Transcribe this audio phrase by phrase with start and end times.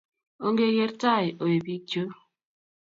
[0.45, 2.03] Ongeker taa wei pik chu